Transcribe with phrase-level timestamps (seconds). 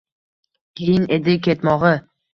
[0.81, 1.97] Qiyin edi ketmog’i.